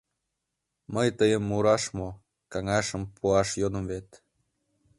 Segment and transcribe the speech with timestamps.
[0.93, 2.09] Мый тыйым мураш мо,
[2.51, 4.07] каҥашым пуаш йодым вет...